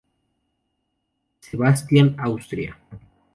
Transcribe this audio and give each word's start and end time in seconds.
Sebastian, 1.41 2.15
Austria. 2.19 2.75